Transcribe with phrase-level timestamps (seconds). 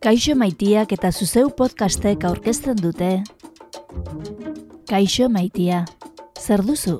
[0.00, 3.10] Kaixo maitiak eta zuzeu podcastek aurkezten dute.
[4.88, 5.84] Kaixo maitia,
[6.40, 6.96] zer duzu?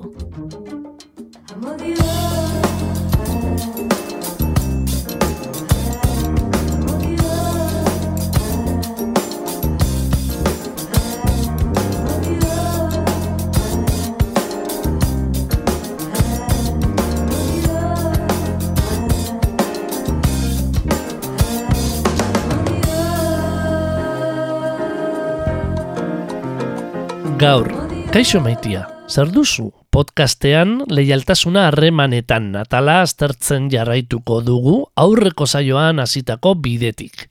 [28.21, 29.71] Kaixo maitia, zer duzu?
[29.89, 37.23] Podcastean leialtasuna harremanetan atala aztertzen jarraituko dugu aurreko saioan hasitako bidetik.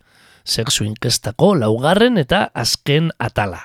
[0.42, 3.60] Sexu inkestako laugarren eta azken atala.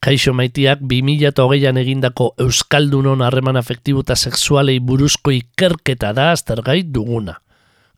[0.00, 7.36] Kaixo maitiak 2008an egindako Euskaldunon harreman afektibu eta sexualei buruzko ikerketa da aztergai duguna.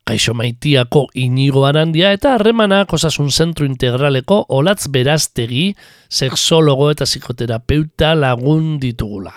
[0.09, 5.75] Kaixo maitiako inigo arandia eta harremanak osasun zentru integraleko olatz beraztegi,
[6.09, 9.35] sexologo eta psikoterapeuta lagun ditugula.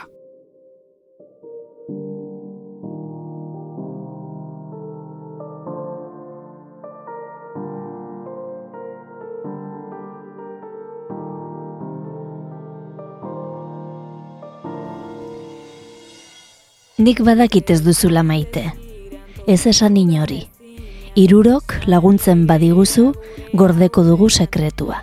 [16.96, 18.70] Nik badakit ez duzula maite.
[19.44, 20.40] Ez esan inori.
[21.12, 23.10] Irurok laguntzen badiguzu
[23.52, 25.02] gordeko dugu sekretua.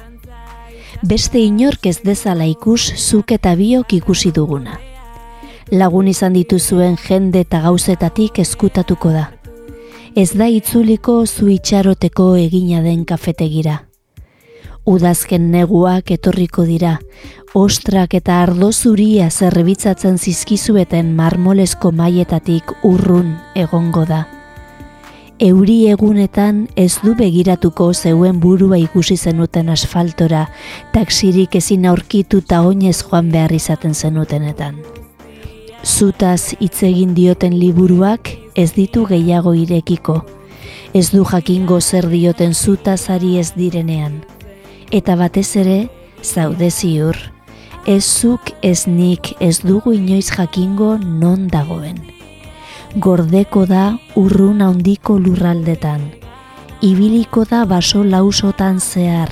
[1.05, 4.79] Beste inork ez dezala ikus zuk eta biok ikusi duguna.
[5.69, 9.27] Lagun izan dituzuen jende eta gauzetatik eskutatuko da.
[10.15, 13.83] Ez da itzuliko zu itxaroteko egina den kafetegira.
[14.89, 16.95] Udazken neguak etorriko dira,
[17.53, 24.25] ostrak eta ardo zuria zerbitzatzen zizkizueten marmolesko maietatik urrun egongo da.
[25.39, 30.41] Euri egunetan ez du begiratuko zeuen burua ikusi zenuten asfaltora,
[30.91, 34.81] taksirik ezin aurkitu ta oinez joan behar izaten zenutenetan.
[35.83, 40.17] Zutaz hitz egin dioten liburuak ez ditu gehiago irekiko.
[40.93, 44.19] Ez du jakingo zer dioten zutazari ez direnean.
[44.91, 45.79] Eta batez ere,
[46.21, 47.15] zaude ziur.
[47.87, 52.08] Ez zuk ez nik ez dugu inoiz jakingo non dagoen.
[52.95, 56.01] Gordeko da urrun handiko lurraldetan.
[56.81, 59.29] Ibiliko da baso lausotan zehar.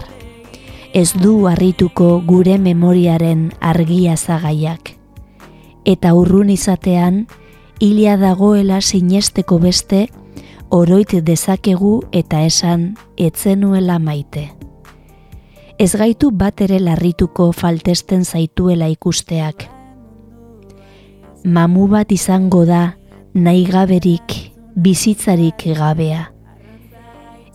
[0.93, 4.93] Ez du harrituko gure memoriaren argia zagaiak.
[5.85, 7.25] Eta urrun izatean,
[7.79, 10.07] hilia dagoela sinesteko beste,
[10.69, 14.57] oroit dezakegu eta esan etzenuela maite
[15.77, 19.67] ez gaitu bat ere larrituko faltesten zaituela ikusteak.
[21.45, 22.96] Mamu bat izango da
[23.43, 24.33] nahi gaberik,
[24.75, 26.31] bizitzarik gabea.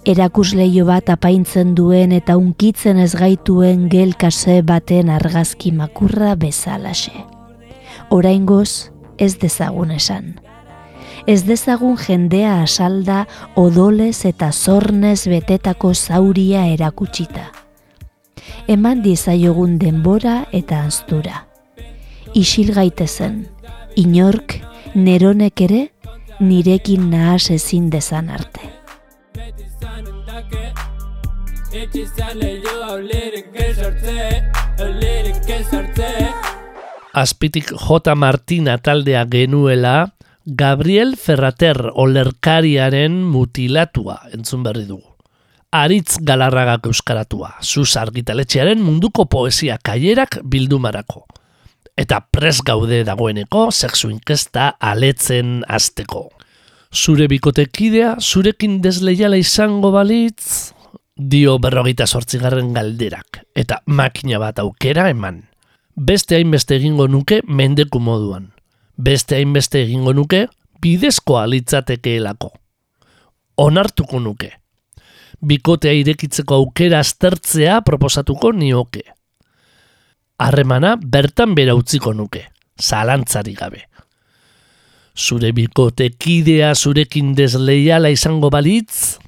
[0.04, 7.15] Erakusleio bat apaintzen duen eta unkitzen ez gaituen gelkase baten argazki makurra bezalaxe.
[8.10, 10.34] Oraingoz ez dezagun esan.
[11.26, 17.53] Ez dezagun jendea asalda odolez eta zornez betetako zauria erakutsita
[18.69, 21.47] eman dizaiogun denbora eta anztura.
[22.34, 23.47] Isil gaitezen,
[23.97, 24.60] inork,
[24.95, 25.81] neronek ere,
[26.41, 28.69] nirekin nahas ezin dezan arte.
[37.13, 38.15] Azpitik J.
[38.17, 40.13] Martina taldea genuela,
[40.45, 45.13] Gabriel Ferrater olerkariaren mutilatua entzun berri dugu
[45.73, 51.25] aritz galarragak euskaratua, zuz argitaletxearen munduko poesia kaierak bildumarako.
[51.97, 56.29] Eta pres gaude dagoeneko sexu inkesta aletzen azteko.
[56.93, 60.73] Zure bikotekidea, zurekin desleiala izango balitz,
[61.17, 65.43] dio berrogeita sortzigarren galderak, eta makina bat aukera eman.
[65.97, 68.51] Beste hainbeste egingo nuke mendeku moduan.
[68.97, 70.47] Beste hainbeste egingo nuke
[70.83, 72.53] bidezkoa litzatekeelako.
[73.61, 74.53] Onartuko nuke
[75.43, 79.03] bikotea irekitzeko aukera aztertzea proposatuko nioke.
[80.38, 82.46] Harremana bertan bera utziko nuke,
[82.81, 83.88] zalantzari gabe.
[85.17, 89.19] Zure bikote kidea zurekin desleiala izango balitz,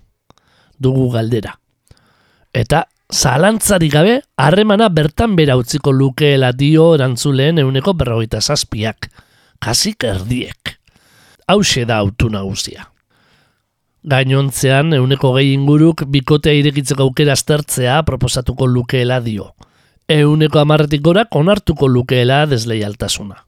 [0.81, 1.59] dugu galdera.
[2.55, 9.11] Eta zalantzari gabe, harremana bertan bera utziko lukeela dio erantzuleen euneko berrogeita zazpiak,
[9.61, 10.79] kasik erdiek.
[11.47, 12.89] Hau da autu nagusia.
[14.05, 19.55] Gainontzean, euneko gehi inguruk bikotea irekitzeko aukera aztertzea proposatuko lukeela dio.
[20.09, 23.39] Euneko amarretik gorak onartuko lukeela desleialtasuna.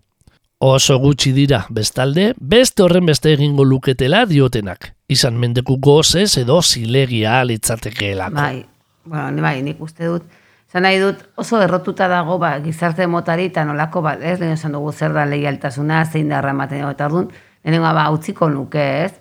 [0.64, 4.94] Oso gutxi dira, bestalde, beste horren beste egingo luketela diotenak.
[5.08, 8.34] izan mendeku gozez edo zilegia litzatekeelako.
[8.34, 8.64] Bai,
[9.04, 10.24] bueno, bai, nik uste dut,
[10.72, 14.40] Zan nahi dut oso errotuta dago ba, gizarte motari eta nolako bat, ez?
[14.40, 17.28] Lehen esan dugu zer da leialtasuna, zein da erramaten eta orduan,
[17.62, 19.12] lehenengo ba, utziko nuke, ez?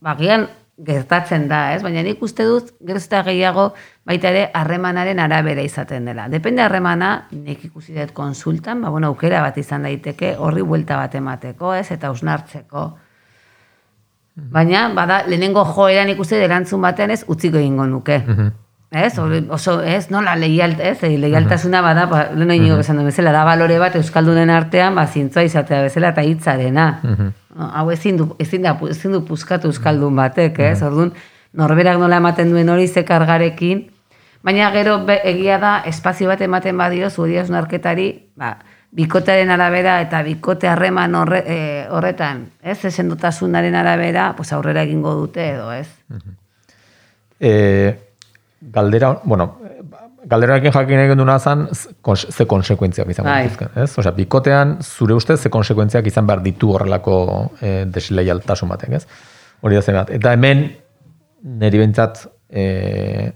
[0.00, 1.82] Ba, gian gertatzen da, ez?
[1.84, 3.68] Baina nik uste dut, gertzta gehiago,
[4.06, 6.26] baita ere, harremanaren arabera izaten dela.
[6.28, 11.14] Depende harremana, nik ikusi dut konsultan, ba, bueno, aukera bat izan daiteke, horri buelta bat
[11.14, 11.90] emateko, ez?
[11.94, 12.88] Eta usnartzeko.
[14.34, 18.22] Baina, bada, lehenengo joeran ikusi dut erantzun batean ez, utziko egingo nuke.
[18.94, 23.32] Ez, oso, ez, nola leialt, ez, e, leialtasuna bada, ba, lehen hori nigo bezan bezala,
[23.34, 26.84] da balore bat Euskaldunen artean, ba, zintzoa izatea bezala eta hitzarena.
[27.80, 31.10] Hau ezin du, ezin, da, ezin du puskatu Euskaldun batek, ez, orduan,
[31.58, 33.82] norberak nola ematen duen hori zekargarekin,
[34.46, 38.08] baina gero be, egia da, espazio bat ematen badio, zuri narketari,
[38.38, 38.54] ba,
[38.94, 41.58] bikotearen arabera eta bikote harreman horre, e,
[41.90, 45.88] horretan, ez, esendotasunaren arabera, pues aurrera egingo dute edo, ez.
[47.40, 48.03] Eh,
[48.72, 49.56] galdera, bueno,
[50.28, 53.50] galderakin jakin egin duna zan, ze konsekuentziak izan bai.
[53.76, 53.90] ez?
[53.98, 57.16] Osea, bikotean, zure ustez, ze konsekuentziak izan behar ditu horrelako
[57.60, 59.06] e, desleialtasun batek, ez?
[59.62, 60.10] Hori da zen bat.
[60.14, 60.66] Eta hemen,
[61.60, 63.32] niri bintzat, e,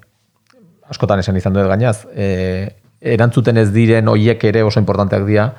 [0.88, 2.69] askotan esan izan dut gainaz, e,
[3.00, 5.50] erantzuten ez diren hoiek ere oso importanteak dira,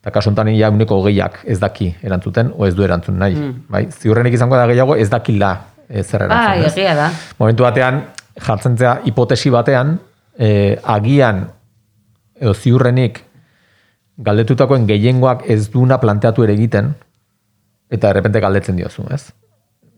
[0.00, 3.36] eta kasuntan ia uneko gehiak ez daki erantzuten, o ez du erantzun nahi.
[3.36, 3.66] Mm.
[3.68, 3.84] Bai?
[3.90, 5.52] Ziurrenik izango da gehiago ez dakila
[5.88, 6.62] e, zer erantzun.
[6.62, 7.10] Ah, egia da.
[7.42, 8.00] Momentu batean,
[8.38, 9.98] jartzen zea hipotesi batean,
[10.38, 11.44] e, agian
[12.40, 13.22] edo ziurrenik
[14.20, 16.92] galdetutakoen gehiengoak ez duna planteatu ere egiten,
[17.90, 19.24] eta errepente galdetzen diozu, ez?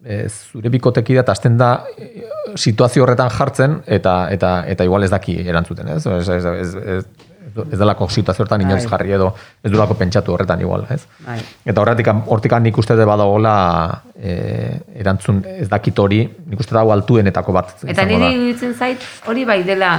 [0.02, 2.26] E, zure bikoteki da, azten da e,
[2.58, 6.06] situazio horretan jartzen, eta, eta, eta igual ez daki erantzuten, ez?
[6.06, 7.31] Ez, ez, ez, ez,
[7.70, 8.90] ez delako situazio inoiz bai.
[8.90, 9.32] jarri edo
[9.62, 11.06] ez delako pentsatu horretan igual, ez?
[11.26, 11.38] Bai.
[11.64, 16.92] Eta horretik, hortik nik uste de badagoela e, erantzun ez dakit hori, nik uste dago
[16.92, 17.74] altuenetako bat.
[17.86, 19.92] Eta niri iruditzen zait, hori bai dela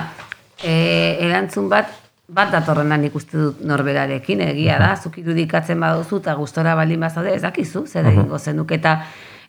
[0.63, 1.91] e, erantzun bat,
[2.27, 7.35] bat datorrena nik uste dut norberarekin, egia da, zuk irudikatzen baduzu eta gustora baldin bazaude,
[7.35, 8.99] ez dakizu, zer egingo zenuk, eta,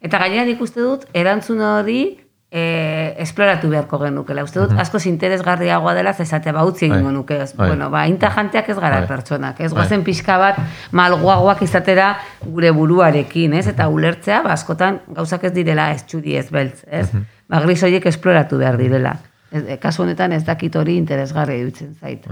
[0.02, 2.00] eta gainera nik uste dut, erantzun hori,
[2.54, 4.44] e, esploratu beharko genukela.
[4.46, 4.80] Uste dut, uh -huh.
[4.80, 7.14] asko interesgarriagoa dela, zezate ba, utzi egingo bai.
[7.14, 7.38] nuke.
[7.56, 7.68] Bai.
[7.68, 9.08] Bueno, ba, inta janteak ez gara bai.
[9.08, 9.60] pertsonak.
[9.60, 10.56] Ez guazen pixka bat,
[10.92, 13.66] malgoagoak izatera gure buruarekin, ez?
[13.66, 17.08] Eta ulertzea, ba, askotan, gauzak ez direla ez txudi ez beltz, ez?
[17.08, 17.24] Uh -huh.
[17.48, 19.18] Ba, gris horiek esploratu behar direla.
[19.50, 22.26] Ez, e, kasu honetan ez dakit hori interesgarri dutzen zait.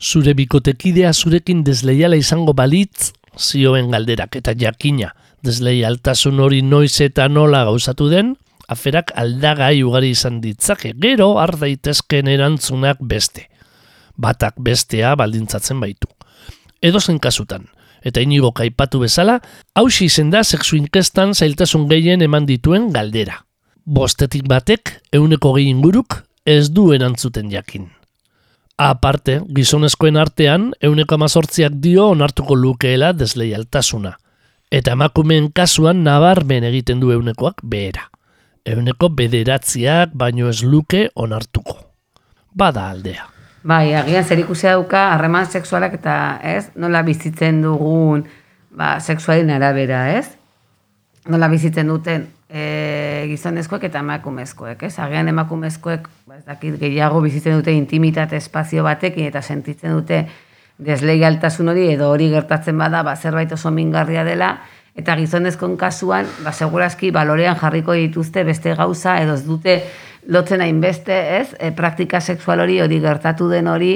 [0.00, 7.64] Zure bikotekidea zurekin desleiala izango balitz, zioen galderak eta jakina, desleialtasun hori noiz eta nola
[7.64, 8.36] gauzatu den,
[8.68, 13.48] aferak aldagai ugari izan ditzake, gero har daitezkeen erantzunak beste.
[14.18, 16.08] Batak bestea baldintzatzen baitu.
[16.82, 17.66] Edo zen kasutan,
[18.04, 19.38] eta inigo kaipatu bezala,
[19.74, 23.44] hausi izen da sexu inkestan zailtasun gehien eman dituen galdera.
[23.84, 27.88] Bostetik batek, euneko gehi inguruk, ez du erantzuten jakin.
[28.78, 34.12] Aparte, gizonezkoen artean, euneko amazortziak dio onartuko lukeela desleialtasuna.
[34.70, 38.10] Eta emakumeen kasuan nabarmen egiten du eunekoak behera
[38.72, 41.78] euneko bederatziak baino ez luke onartuko.
[42.54, 43.26] Bada aldea.
[43.68, 46.14] Bai, agian zer ikusi dauka harreman sexualak eta
[46.46, 48.24] ez, nola bizitzen dugun
[48.70, 50.28] ba, sexualin arabera, ez?
[51.28, 54.94] Nola bizitzen duten e, gizonezkoek eta emakumezkoek, ez?
[55.02, 60.22] Agian emakumezkoek, ba, ez dakit gehiago bizitzen dute intimitate espazio batekin eta sentitzen dute
[60.78, 64.54] desleialtasun hori edo hori gertatzen bada, ba, zerbait oso mingarria dela,
[64.98, 69.78] eta gizonezkon kasuan, ba, segurazki balorean jarriko dituzte beste gauza, edo ez dute
[70.34, 71.48] lotzen hainbeste, ez?
[71.58, 73.92] E, praktika sexual hori hori gertatu den hori,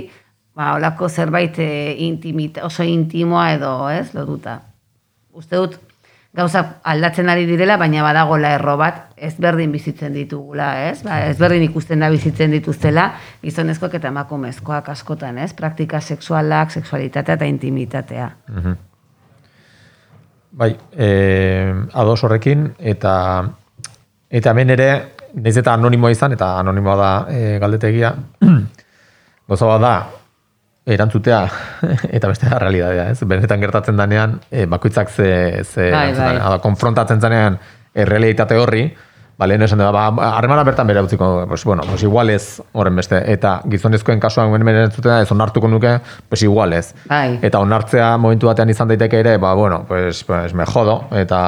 [0.54, 1.70] ba, olako zerbait e,
[2.06, 4.12] intimit, oso intimoa edo, ez?
[4.14, 4.60] Lotuta.
[5.34, 5.74] Uste dut,
[6.38, 11.02] gauza aldatzen ari direla, baina badagola erro bat, ez berdin bizitzen ditugula, ez?
[11.02, 13.10] Ba, ez berdin ikusten da bizitzen dituztela,
[13.42, 15.50] gizonezkoak eta emakumezkoak askotan, ez?
[15.58, 18.32] Praktika sexualak, sexualitatea eta intimitatea.
[18.54, 18.80] Mm
[20.52, 21.08] Bai, e,
[21.92, 23.12] ados horrekin, eta
[24.28, 24.88] eta hemen ere,
[25.40, 28.12] nez eta anonimoa izan, eta anonimoa da e, galdetegia,
[29.48, 29.94] goza da,
[30.84, 31.40] erantzutea,
[32.16, 33.24] eta beste da realidadea, ez?
[33.28, 35.30] Benetan gertatzen danean, e, bakoitzak ze,
[35.64, 36.58] ze bai, bai.
[36.60, 37.58] konfrontatzen zanean,
[37.94, 38.84] errealitate horri,
[39.38, 42.96] ba, lehen esan da, ba, harremana bertan bere utziko, pues, bueno, pues igual ez horren
[42.96, 45.96] beste, eta gizonezkoen kasuan guen bere entzuten ez onartuko nuke,
[46.28, 46.94] pues igual ez.
[47.08, 47.38] Bai.
[47.42, 51.42] Eta onartzea momentu batean izan daiteke ere, ba, bueno, pues, pues me jodo, eta,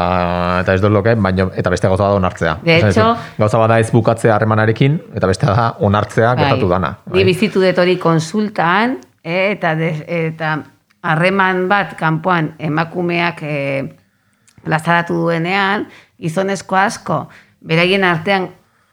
[0.63, 2.59] eta ez dut loke, baina, eta beste gauza da onartzea.
[2.65, 6.45] De hecho, gauza bada ez bukatzea harremanarekin, eta beste da onartzea bai.
[6.45, 6.97] gertatu dana.
[7.07, 7.19] Bai.
[7.21, 10.57] Ni bizitu detori konsultaan, eta, eta
[11.05, 13.85] harreman bat kanpoan emakumeak, eh,
[14.65, 15.89] plazaratu duenean,
[16.21, 17.19] gizonezko asko,
[17.65, 18.51] beraien artean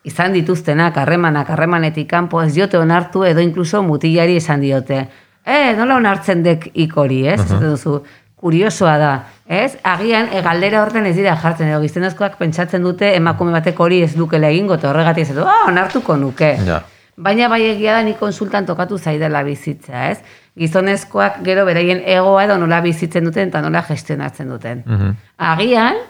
[0.07, 5.03] izan dituztenak, harremanak, harremanetik kanpo ez diote onartu edo inkluso mutilari esan diote.
[5.45, 7.41] Eh, nola onartzen dek ikori, ez?
[7.51, 7.99] Uh duzu,
[8.41, 9.11] kuriosoa da,
[9.45, 9.75] ez?
[9.85, 14.15] Agian, e, galdera horten ez dira jartzen, edo gizonezkoak pentsatzen dute emakume batek hori ez
[14.17, 16.55] dukela egingo, eta horregatik ez du, ah, onartuko nuke.
[16.65, 16.81] Ja.
[17.21, 20.23] Baina bai egia da ni konsultan tokatu zaidela bizitza, ez?
[20.57, 24.81] Gizonezkoak gero beraien egoa edo nola bizitzen duten eta nola gestionatzen duten.
[24.87, 25.13] Mhm.
[25.51, 26.01] Agian,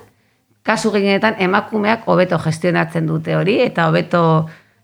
[0.64, 4.24] kasu gehienetan emakumeak hobeto gestionatzen dute hori eta hobeto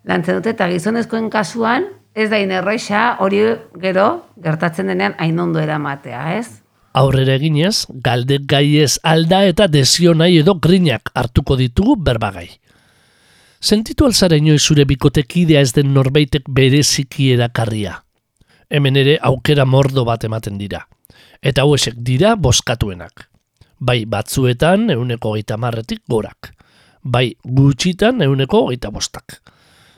[0.07, 1.85] lantzen dute eta gizonezkoen kasuan
[2.17, 3.43] ez da inerroixa hori
[3.81, 4.07] gero
[4.43, 6.63] gertatzen denean hain ondo eramatea, ez?
[6.97, 12.47] Aurrera eginez, galde gaiez alda eta desio nahi edo grinak hartuko ditugu berbagai.
[13.61, 18.01] Sentitu alzara inoiz zure bikotekidea ez den norbaitek bereziki erakarria.
[18.69, 20.87] Hemen ere aukera mordo bat ematen dira.
[21.41, 23.27] Eta hauesek dira boskatuenak.
[23.79, 26.53] Bai batzuetan euneko geita marretik gorak.
[27.03, 29.39] Bai gutxitan euneko geita bostak.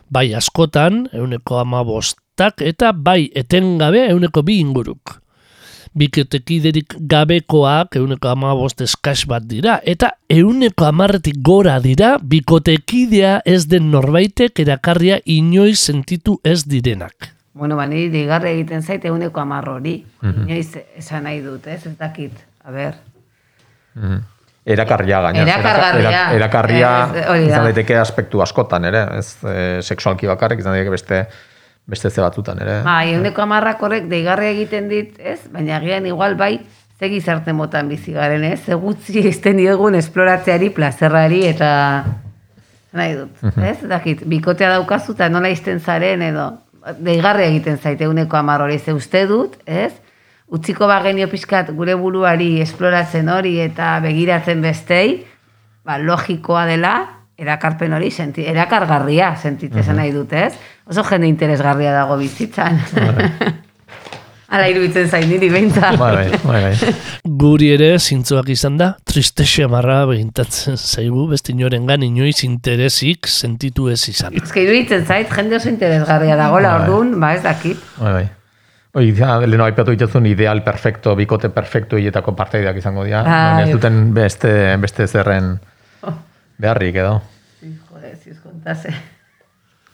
[0.09, 5.19] Bai askotan euneko ama bostak eta bai etengabe euneko bi inguruk
[5.97, 13.89] bikotekiderik gabekoak euneko amabost eskas bat dira, eta euneko amarretik gora dira bikotekidea ez den
[13.91, 17.33] norbaitek erakarria inoiz sentitu ez direnak.
[17.59, 19.97] Bueno, ba, niri digarre egiten zait euneko amarro hori.
[20.23, 21.81] Inoiz esan nahi dut, ez?
[21.89, 22.45] Ez dakit.
[22.63, 22.95] A ber.
[23.95, 24.19] Mhm.
[24.69, 25.43] Erakarria gaina.
[25.47, 26.23] Erakargarria.
[26.35, 27.37] Erakarria da.
[27.41, 31.21] izan daiteke aspektu askotan ere, ez e, sexualki bakarrik izan daiteke beste
[31.89, 32.81] beste ze batzutan ere.
[32.85, 35.39] Bai, euneko amarrak horrek deigarre egiten dit, ez?
[35.49, 36.59] Baina agian igual bai,
[36.99, 38.59] ze gizarte motan bizi garen, ez?
[38.65, 41.71] Ze gutxi izten diogun esploratzeari, plazerrari eta
[42.93, 43.79] nahi dut, ez?
[43.89, 46.51] Dakit, bikotea daukazu eta nola izten zaren edo
[46.99, 49.93] deigarre egiten zaite euneko amar hori, ze uste dut, ez?
[50.49, 55.19] Utziko bagenio pixkat gure buruari esploratzen hori eta begiratzen bestei,
[55.85, 56.93] ba, logikoa dela,
[57.39, 60.53] erakarpen hori, senti, erakargarria sentitzen nahi dut, ez?
[60.89, 62.81] Oso jende interesgarria dago bizitzan.
[64.49, 65.93] Hala iruditzen zain niri behintzat.
[66.01, 66.93] Bai, bai, bai, bai.
[67.43, 74.01] Guri ere zintzoak izan da, tristexe marra behintatzen zaigu, beste inorengan inoiz interesik sentitu ez
[74.09, 74.33] izan.
[74.41, 76.89] Ezke iruditzen zait, jende oso interesgarria dagoela, Bai.
[76.89, 77.87] orduan, ba ez dakit.
[78.01, 78.27] Bai, bai.
[78.97, 83.21] Oi, ja, leheno aipatu dituzun ideal perfecto, bikote perfecto hietako parteideak izango dira.
[83.21, 85.59] Baina ez duten beste, beste zerren
[86.57, 87.19] beharrik edo.
[87.61, 88.93] Jode, si os kontase.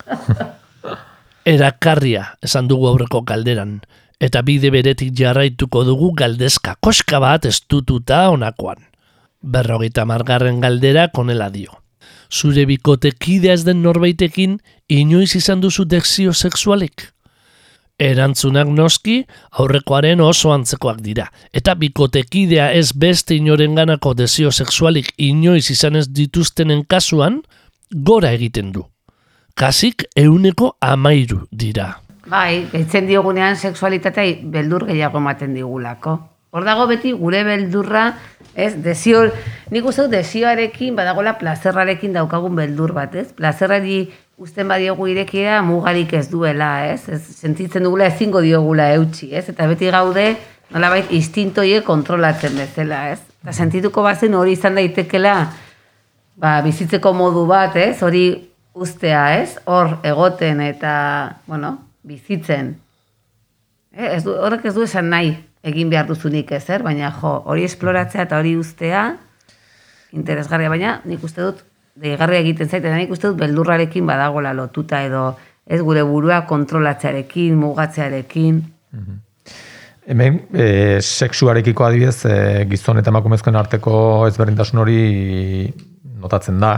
[1.55, 3.81] Erakarria esan dugu aurreko galderan,
[4.23, 8.79] eta bide beretik jarraituko dugu galdezka koska bat estututa honakoan.
[9.41, 11.81] Berrogeita margarren galdera konela dio.
[12.31, 14.55] Zure bikotekidea ez den norbaitekin
[14.87, 17.11] inoiz izan duzu dexio sexualik?
[17.95, 19.21] Erantzunak noski
[19.55, 26.83] aurrekoaren oso antzekoak dira, eta bikotekidea ez beste inorenganako desio sexualik inoiz izan ez dituztenen
[26.83, 27.39] kasuan,
[27.91, 28.83] gora egiten du.
[29.55, 32.01] Kasik euneko amairu dira.
[32.27, 36.17] Bai, gaitzen diogunean sexualitatea beldur gehiago ematen digulako.
[36.51, 38.09] Hor dago beti gure beldurra,
[38.55, 39.25] ez, desio,
[39.71, 43.29] nik uste desioarekin, badagola plazerrarekin daukagun beldur bat, ez?
[43.35, 44.05] Plazerrari
[44.37, 47.07] uzten badiogu irekia mugarik ez duela, ez?
[47.09, 49.47] ez sentitzen dugula ezingo diogula eutxi, ez?
[49.51, 50.25] Eta beti gaude,
[50.73, 53.21] nolabait, instintoie kontrolatzen bezala, ez?
[53.43, 55.35] Eta sentituko bazen hori izan daitekela,
[56.41, 58.01] ba, bizitzeko modu bat, ez?
[58.03, 58.25] Hori
[58.75, 59.55] ustea, ez?
[59.71, 60.95] Hor egoten eta,
[61.47, 62.73] bueno, bizitzen.
[63.95, 65.31] Eh, ez du, horrek ez du esan nahi
[65.65, 69.07] egin behar duzunik ezer, baina jo, hori esploratzea eta hori ustea
[70.15, 71.63] interesgarria, baina nik uste dut
[71.95, 75.27] deigarria egiten zait, eta nik uste dut beldurrarekin badagola lotuta edo
[75.65, 78.59] ez gure burua kontrolatzearekin, mugatzearekin.
[80.05, 80.65] Hemen, e,
[81.01, 83.95] sexuarekiko adibidez, e, gizon eta emakumezkoen arteko
[84.27, 84.99] ezberdintasun hori
[86.21, 86.75] notatzen da.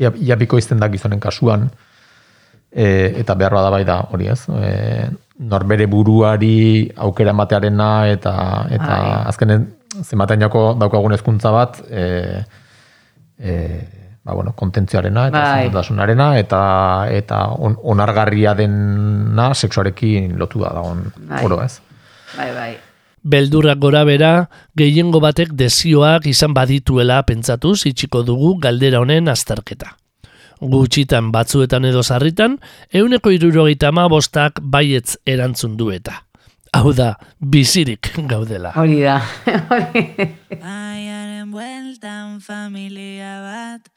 [0.00, 1.70] Ia, ia bikoizten da gizonen kasuan,
[2.70, 4.42] e, eta behar bada bai da hori ez.
[4.48, 5.08] E,
[5.40, 8.34] norbere buruari aukera ematearena eta
[8.70, 9.22] eta Bai.
[9.32, 9.68] azkenen
[10.40, 12.44] jako daukagun hezkuntza bat e,
[13.38, 13.54] e,
[14.30, 16.38] ba, bueno, kontentzioarena eta Bai.
[16.38, 16.60] eta
[17.10, 21.44] eta on, onargarria dena sexuarekin lotu da dagoen Bai.
[21.44, 21.80] oro ez.
[22.36, 22.70] Bai, bai.
[23.22, 29.96] Beldurrak gora bera, gehiengo batek desioak izan badituela pentsatuz itxiko dugu galdera honen azterketa.
[30.60, 32.58] Gutxitan batzuetan edo sarritan,
[32.92, 36.24] euneko irurogeita bostak baietz erantzun du eta.
[36.72, 38.70] Hau da, bizirik gaudela.
[38.76, 39.18] Hori da.
[39.74, 40.04] Hori.
[40.60, 43.90] Baiaren bueltan familia bat,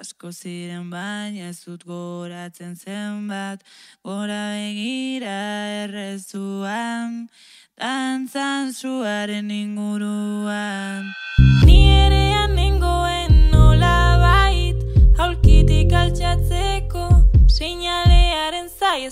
[0.00, 3.64] asko ziren baina ez dut goratzen zenbat,
[4.06, 5.38] gora begira
[5.82, 7.26] errezuan,
[7.80, 11.08] dantzan zuaren inguruan.
[11.66, 14.78] Ni berean nengoen nola bait
[15.18, 17.08] Aulkitik altxatzeko
[17.58, 19.10] Seinalearen zai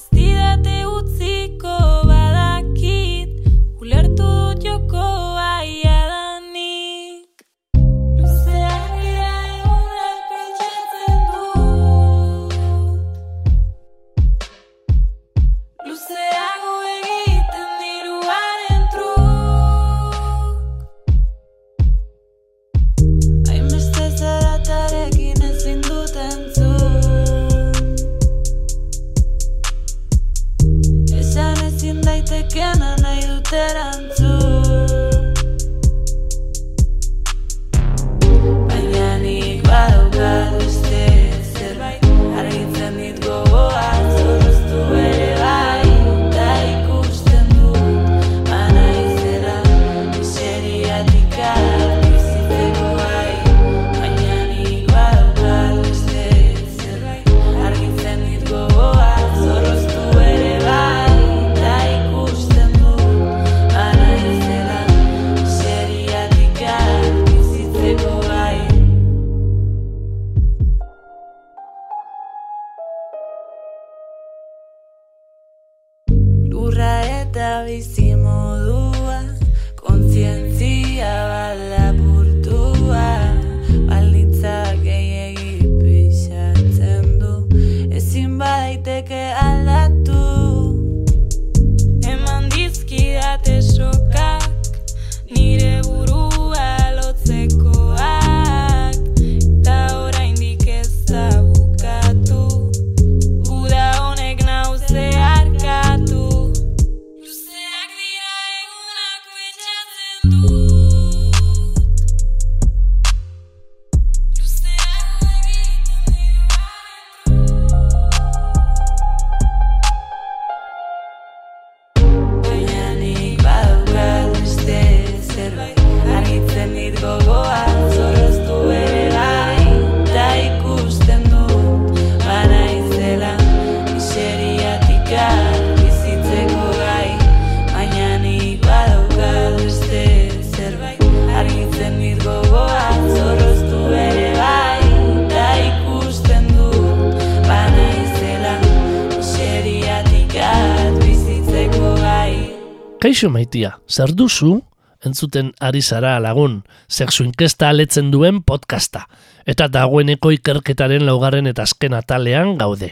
[153.16, 154.58] Kaixo maitia, zer duzu?
[155.00, 159.06] Entzuten ari zara lagun, sexu inkesta aletzen duen podcasta.
[159.48, 162.90] Eta dagoeneko ikerketaren laugarren eta azken atalean gaude.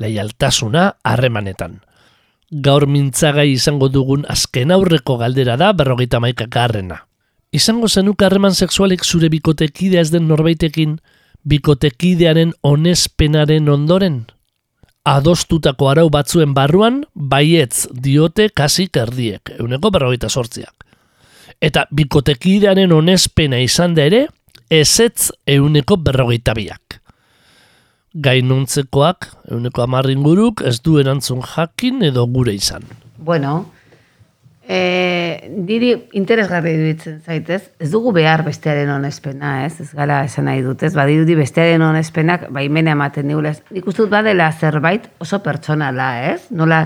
[0.00, 1.82] Leialtasuna harremanetan.
[2.64, 7.02] Gaur mintzagai izango dugun azken aurreko galdera da berrogeita maikakarrena.
[7.52, 11.02] Izango zenuk harreman sexualik zure bikotekidea ez den norbaitekin,
[11.44, 14.22] bikotekidearen onespenaren ondoren?
[15.06, 20.74] Adostutako arau batzuen barruan, baietz diote kasik erdiek, euneko berrogeita sortziak.
[21.62, 24.26] Eta bikotekidearen onespena izan da ere,
[24.70, 26.98] ezetz euneko berrogeita biak.
[28.26, 32.84] Gainuntzekoak, euneko amarringuruk, ez du erantzun jakin edo gure izan.
[33.16, 33.66] Bueno,
[34.68, 39.80] e, diri interesgarri iruditzen zaitez, ez dugu behar bestearen onespena, ez?
[39.82, 40.92] Ez gara esan nahi dut, ez?
[40.96, 43.54] Badirudi bestearen onespenak baimena ematen digula.
[43.54, 43.62] ez?
[43.70, 46.50] Nik uste dut badela zerbait oso pertsonala, ez?
[46.50, 46.82] Nola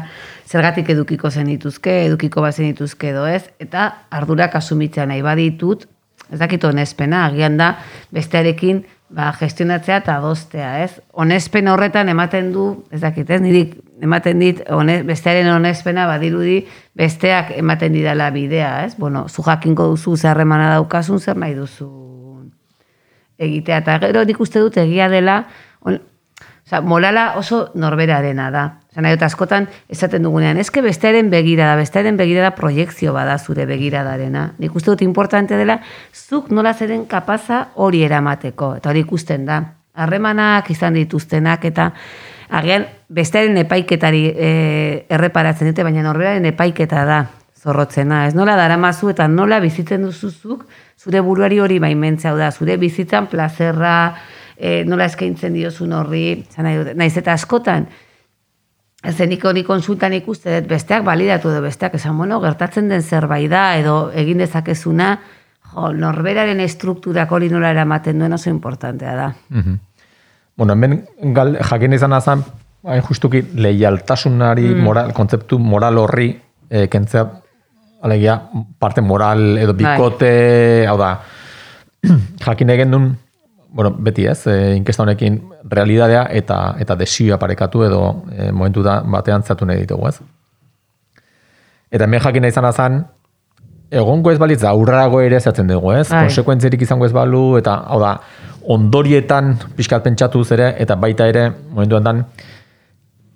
[0.51, 5.87] zergatik edukiko zenituzke, edukiko bazen dituzke edo ez, eta ardurak asumitzea nahi baditut,
[6.31, 7.77] ez dakit onespena, agian da
[8.15, 11.01] bestearekin ba, gestionatzea eta adostea, ez?
[11.13, 13.41] Onespen horretan ematen du, ez dakit, ez?
[13.43, 16.61] Nirik ematen dit, one, bestearen onespena badirudi
[16.97, 18.95] besteak ematen didala bidea, ez?
[18.99, 21.91] Bueno, zu jakinko duzu zerremana daukasun, zer nahi duzu
[23.41, 23.83] egitea.
[23.83, 25.43] Eta gero nik uste dut egia dela,
[25.81, 26.01] on,
[26.71, 28.80] Osa, morala oso norberarena da.
[28.91, 34.55] Osa, nahi askotan esaten dugunean, eske bestearen begirada, bestearen begirada proiektzio bada zure begiradarena.
[34.59, 35.79] Nik uste dut importante dela,
[36.13, 38.75] zuk nola zeren kapaza hori eramateko.
[38.81, 39.61] Eta hori ikusten da.
[39.95, 41.93] Harremanak izan dituztenak eta
[42.51, 44.51] agian bestearen epaiketari e,
[45.09, 47.23] erreparatzen dute, baina norberaren epaiketa da
[47.63, 48.25] zorrotzena.
[48.27, 50.67] Ez nola daramazu eta nola bizitzen duzuzuk
[50.99, 54.17] zure buruari hori baimentzea hau da, zure bizitzan plazerra,
[54.57, 56.67] e, nola eskaintzen diozun horri, zan
[56.99, 57.87] naiz eta askotan,
[59.01, 63.77] Zenik hori konsultan ikuste dut besteak balidatu edo besteak esan, bueno, gertatzen den zerbait da
[63.81, 65.15] edo egin dezakezuna,
[65.73, 69.31] jo, norberaren estrukturak hori nola eramaten duen oso importantea da.
[70.57, 70.99] Bueno, hemen
[71.33, 72.45] gal, jakin izan azan,
[72.85, 76.35] hain justuki leialtasunari moral, kontzeptu moral horri
[76.69, 77.25] e, kentzea,
[78.05, 78.37] alegia,
[78.79, 81.15] parte moral edo bikote, hau da,
[82.47, 83.11] jakin egen duen,
[83.73, 88.03] bueno, beti ez, e, inkesta honekin realidadea eta eta desioa parekatu edo
[88.33, 90.21] e, momentu da batean zatu nahi ditugu, ez?
[91.91, 93.01] Eta hemen jakin izan azan,
[93.91, 96.09] egongo ez balitz, aurrago ere zatzen dugu, ez?
[96.09, 96.25] Bai.
[96.29, 98.15] Konsekuentzerik izango ez balu, eta, hau da,
[98.71, 102.25] ondorietan pixkat pentsatuz ere, eta baita ere, momentu enten,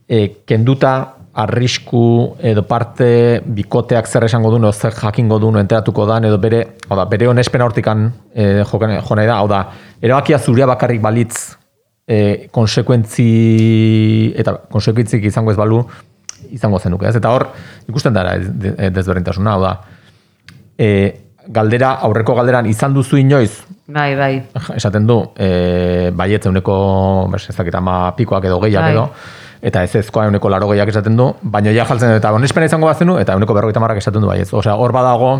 [0.09, 0.94] e, kenduta
[1.35, 6.97] arrisku edo parte bikoteak zer esango duen, zer jakingo duen, enteratuko dan, edo bere, hau
[6.97, 9.64] da, bere onespena hortikan e, jokan, jo nahi da, hau da,
[10.03, 11.57] erabakia zurea bakarrik balitz
[12.07, 13.27] e, konsekuentzi
[14.38, 15.83] eta konsekuentzik izango ez balu
[16.55, 17.16] izango zenuke, ez?
[17.18, 17.49] Eta hor,
[17.88, 19.75] ikusten dara ez- de- e, desberdintasuna, hau da,
[20.79, 20.90] e,
[21.49, 24.42] galdera, aurreko galderan izan duzu inoiz, Bai, bai.
[24.77, 26.77] esaten du, e, baiet euneko,
[27.33, 28.92] bes, ez dakit, ama pikoak edo gehiak Bai.
[28.94, 29.09] edo,
[29.64, 32.90] eta ez ezkoa euneko laro gehiak esaten du, baina ja jaltzen du, eta onespena izango
[32.90, 34.53] bazenu, eta euneko berrogeita marrak esaten du baiet.
[34.53, 35.31] Osea, hor badago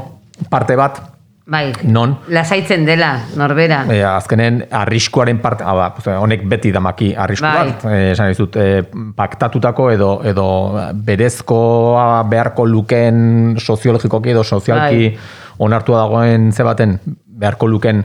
[0.51, 1.03] parte bat,
[1.47, 1.75] Bai.
[1.85, 3.83] non, Lasaitzen dela, norbera.
[3.93, 7.67] e, azkenen arriskuaren parte, da, pues, honek beti damaki arrisku Bai.
[7.69, 8.83] bat, e, esan dizut, e,
[9.17, 10.47] paktatutako edo edo
[10.95, 15.19] berezkoa beharko luken soziologikoki edo sozialki Bai.
[15.59, 18.05] onartua dagoen ze baten beharko luken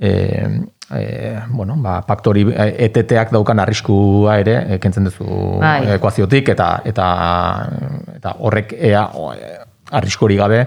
[0.00, 0.48] e,
[0.94, 5.94] e, bueno, ba, paktori e, eteteak daukan arriskua ere e, kentzen duzu Bai.
[5.98, 7.08] ekuaziotik eta eta
[8.16, 9.56] eta horrek ea o, e,
[9.90, 10.66] arrisku hori gabe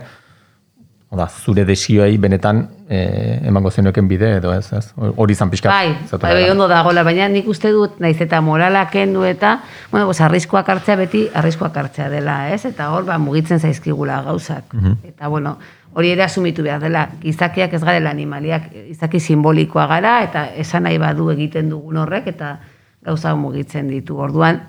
[1.12, 4.94] Oda, zure desioei benetan eh, emango zenueken bide edo ez, ez?
[4.96, 5.68] Hori izan pixka.
[5.68, 9.58] Bai, bai, bai, ondo dagoela, baina nik uste dut, naiz eta morala kendu eta,
[9.92, 12.62] bueno, pues, arriskoak hartzea beti, arriskoak hartzea dela, ez?
[12.70, 14.72] Eta hor, ba, mugitzen zaizkigula gauzak.
[15.04, 15.58] Eta, bueno,
[15.94, 21.00] hori ere asumitu behar dela, gizakiak ez garela animaliak, izaki simbolikoa gara, eta esan nahi
[21.02, 22.58] badu egiten dugun horrek, eta
[23.04, 24.18] gauza mugitzen ditu.
[24.22, 24.62] Orduan,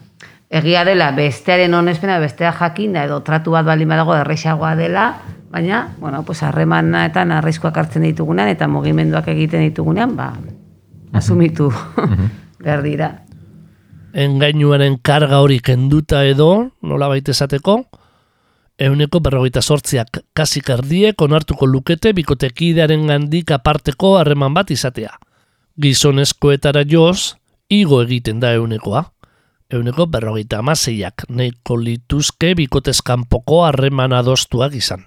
[0.50, 5.06] egia dela, bestearen onespena, bestea jakinda, edo tratu bat baldin badago erresagoa dela,
[5.52, 10.32] baina, bueno, pues harremanetan arriskoak hartzen ditugunean, eta mugimenduak egiten ditugunean, ba,
[11.12, 11.70] asumitu
[12.64, 13.12] behar dira.
[14.12, 17.78] engainuaren karga hori kenduta edo, nola baita esateko,
[18.82, 25.12] euneko berrogeita sortziak kasik erdiek onartuko lukete bikotekidearen gandik aparteko harreman bat izatea.
[25.80, 27.34] Gizonezkoetara joz,
[27.70, 29.04] igo egiten da eunekoa.
[29.72, 35.06] Euneko berrogeita amaseiak nahiko lituzke bikotezkanpoko harreman adostuak izan.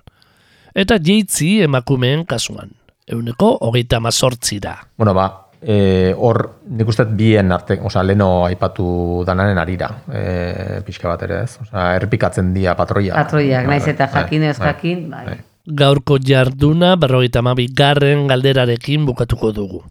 [0.75, 2.71] Eta jeitzi emakumeen kasuan.
[3.05, 4.79] Euneko hogeita amazortzira.
[4.97, 11.09] Bueno, ba, eh, hor nik uste bien arte, osea, leno aipatu danaren arira, e, pixka
[11.09, 13.15] bat ere ez, osea, errepikatzen dia patroia.
[13.17, 15.37] Patroiak, naiz eta Bai, jakin ez bai, jakin, bai.
[15.65, 19.81] gaurko jarduna berrogeita hamabi garren galderarekin bukatuko dugu.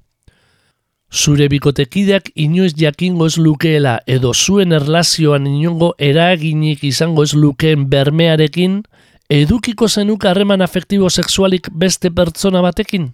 [1.11, 8.83] Zure bikotekideak inoiz jakingo ez lukeela edo zuen erlazioan inongo eraginik izango ez lukeen bermearekin,
[9.31, 13.13] edukiko zenuk harreman afektibo sexualik beste pertsona batekin?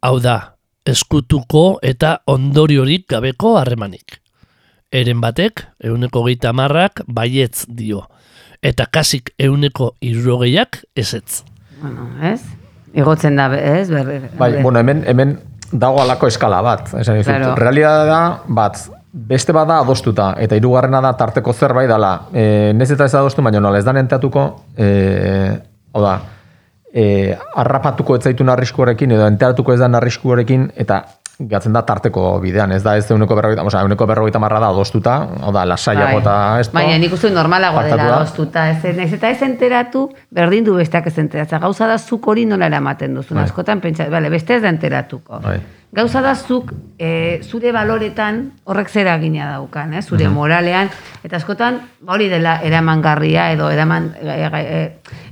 [0.00, 4.20] Hau da, eskutuko eta ondoriorik gabeko harremanik.
[4.92, 8.06] Eren batek, euneko geita marrak, baietz dio.
[8.62, 11.44] Eta kasik euneko irrogeiak ezetz.
[11.80, 12.40] Bueno, ez?
[12.94, 13.88] Igotzen da, ez?
[13.90, 15.38] Ber, Bai, bueno, hemen, hemen
[15.70, 16.90] dago alako eskala bat.
[16.98, 17.54] Esan dizut, Claro.
[18.06, 18.80] da, bat,
[19.12, 22.26] beste bada adostuta, eta hirugarrena da tarteko zerbait dala.
[22.32, 25.56] E, nez eta ez adostu, baina nola ez da entatuko, e,
[25.92, 26.18] hau da,
[26.92, 31.04] e, harrapatuko ez zaitun arriskuarekin, edo enteratuko ez da arriskuarekin, eta
[31.48, 35.14] gatzen da tarteko bidean, ez da ez euneko berrogeita, osea, euneko berrogeita marra da adostuta,
[35.40, 36.76] hau da, lasaiago eta esto.
[36.76, 38.66] Baina nik uste normalago dela adostuta.
[38.74, 41.60] Ez, naiz eta ez enteratu, berdin du besteak ez enteratza.
[41.62, 43.34] Gauza da zuk hori nola eramaten duzu.
[43.34, 43.46] Bai.
[43.48, 45.40] Askotan pentsa, bale, beste ez da enteratuko.
[45.46, 45.58] Bai.
[45.92, 46.70] Gauza da zuk
[47.02, 50.02] e, zure baloretan horrek zera gina daukan, eh?
[50.02, 50.90] zure moralean,
[51.26, 54.82] eta askotan ba hori dela eramangarria edo eraman, e, e,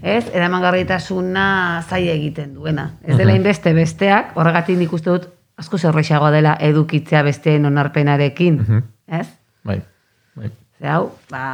[0.02, 1.44] ez, eramangarritasuna
[1.86, 2.88] zai egiten duena.
[3.06, 8.58] Ez dela inbeste besteak, horregatik nik uste dut asko zerrexagoa dela edukitzea besteen onarpenarekin,
[9.06, 9.28] ez?
[9.62, 9.78] Bai,
[10.34, 10.50] bai.
[10.78, 11.44] Ze hau, ba,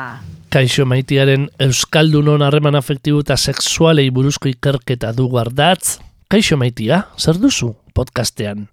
[0.55, 5.99] Kaixo maitiaren Euskaldunon harreman afektibo eta sexualei buruzko ikerketa du ardatz.
[6.31, 8.69] Kaixo maitia, zer duzu podcastean?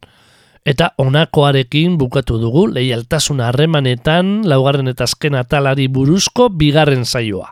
[0.66, 7.50] Eta honakoarekin bukatu dugu leialtasun harremanetan laugarren eta azken atalari buruzko bigarren saioa.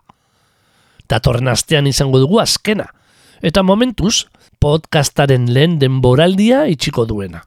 [1.10, 2.86] Datorren astean izango dugu azkena.
[3.42, 4.28] Eta momentuz,
[4.62, 7.42] podcastaren lehen denboraldia itxiko duena.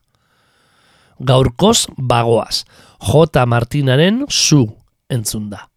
[1.22, 2.64] Gaurkoz bagoaz,
[2.98, 3.46] J.
[3.46, 4.66] Martinaren zu
[5.08, 5.68] entzun da.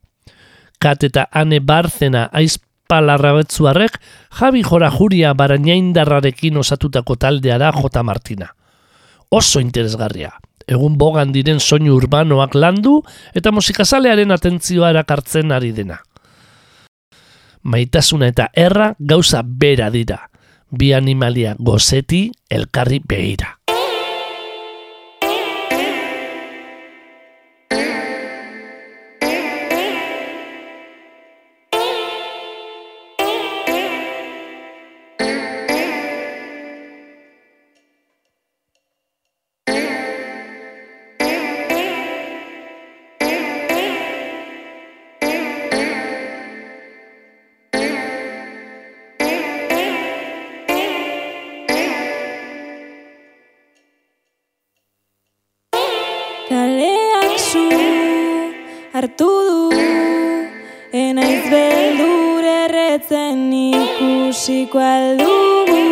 [0.81, 3.99] Kat eta Ane Barzena aizpalarrabetzuarrek
[4.39, 8.03] Javi Jora Juria barainaindarrarekin osatutako taldea da J.
[8.03, 8.49] Martina.
[9.29, 10.33] Oso interesgarria.
[10.67, 12.99] Egun bogan diren soinu urbanoak landu
[13.37, 15.99] eta musikazalearen atentzioa erakartzen ari dena.
[17.65, 20.29] Maitasuna eta erra gauza bera dira.
[20.69, 23.54] Bi animalia gozeti elkarri behira.
[59.05, 59.77] Hartu du?
[60.93, 65.83] Enaiz beldur erretzen ikusiko aldugu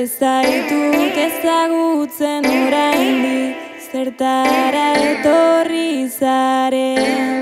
[0.00, 3.56] Ez zaitut ezagutzen oraindik
[3.90, 7.37] zertara etorri zaren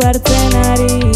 [0.00, 1.07] zerura zu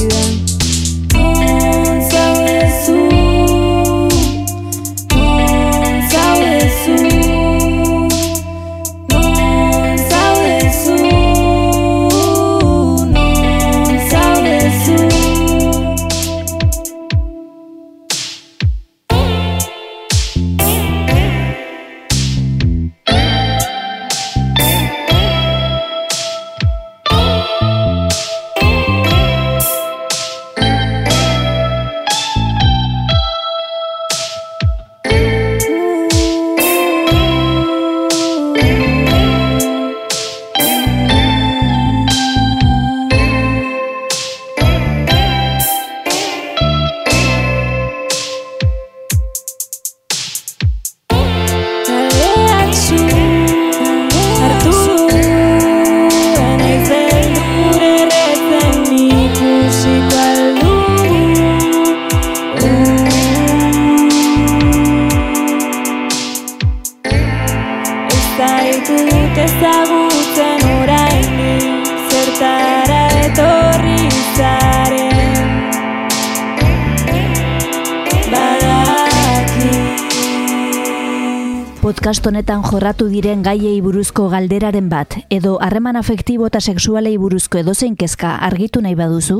[82.13, 87.95] Podcast honetan jorratu diren gaiei buruzko galderaren bat edo harreman afektibo eta sexualei buruzko edozein
[87.97, 89.39] kezka argitu nahi baduzu?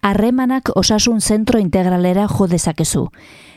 [0.00, 3.04] Harremanak osasun zentro integralera jo dezakezu.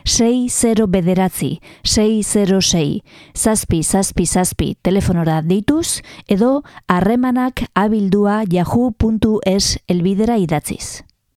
[0.03, 2.99] 6 bederatzi, 606,
[3.33, 11.08] zazpi, zazpi, zazpi, telefonora deituz edo harremanak abildua yahoo.es elbidera idatziz.